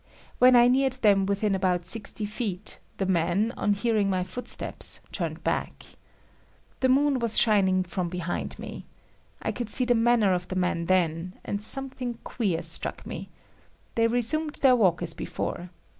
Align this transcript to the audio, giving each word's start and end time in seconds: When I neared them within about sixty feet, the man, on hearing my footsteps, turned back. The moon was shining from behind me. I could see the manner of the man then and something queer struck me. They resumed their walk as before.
When 0.39 0.55
I 0.55 0.67
neared 0.67 0.93
them 1.03 1.27
within 1.27 1.53
about 1.53 1.85
sixty 1.85 2.25
feet, 2.25 2.79
the 2.97 3.05
man, 3.05 3.51
on 3.55 3.73
hearing 3.73 4.09
my 4.09 4.23
footsteps, 4.23 4.99
turned 5.11 5.43
back. 5.43 5.83
The 6.79 6.89
moon 6.89 7.19
was 7.19 7.37
shining 7.37 7.83
from 7.83 8.09
behind 8.09 8.57
me. 8.57 8.87
I 9.43 9.51
could 9.51 9.69
see 9.69 9.85
the 9.85 9.93
manner 9.93 10.33
of 10.33 10.47
the 10.47 10.55
man 10.55 10.85
then 10.85 11.35
and 11.45 11.61
something 11.61 12.15
queer 12.23 12.63
struck 12.63 13.05
me. 13.05 13.29
They 13.93 14.07
resumed 14.07 14.55
their 14.63 14.75
walk 14.75 15.03
as 15.03 15.13
before. 15.13 15.69